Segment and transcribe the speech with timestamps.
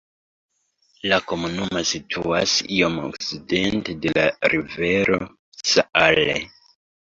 [1.11, 4.27] La komunumo situas iom okcidente de la
[4.57, 5.23] rivero
[5.77, 6.31] Saale.